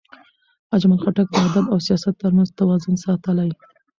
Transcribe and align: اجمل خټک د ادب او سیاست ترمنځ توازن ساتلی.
اجمل 0.75 0.99
خټک 1.03 1.27
د 1.31 1.35
ادب 1.47 1.65
او 1.73 1.77
سیاست 1.87 2.13
ترمنځ 2.21 2.49
توازن 2.59 2.95
ساتلی. 3.05 3.49